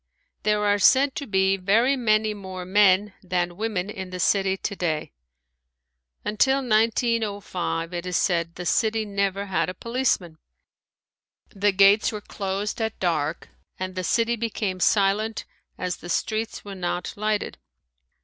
There 0.41 0.65
are 0.65 0.79
said 0.79 1.13
to 1.17 1.27
be 1.27 1.57
very 1.57 1.95
many 1.95 2.33
more 2.33 2.65
men 2.65 3.13
than 3.21 3.55
women 3.55 3.87
in 3.87 4.09
the 4.09 4.19
city 4.19 4.57
today. 4.57 5.13
Until 6.25 6.67
1905, 6.67 7.93
it 7.93 8.07
is 8.07 8.17
said, 8.17 8.55
the 8.55 8.65
city 8.65 9.05
never 9.05 9.45
had 9.45 9.69
a 9.69 9.75
policeman. 9.75 10.39
The 11.55 11.71
gates 11.71 12.11
were 12.11 12.19
closed 12.19 12.81
at 12.81 12.99
dark 12.99 13.49
and 13.77 13.93
the 13.93 14.03
city 14.03 14.35
became 14.35 14.79
silent 14.79 15.45
as 15.77 15.97
the 15.97 16.09
streets 16.09 16.65
were 16.65 16.73
not 16.73 17.13
lighted. 17.15 17.59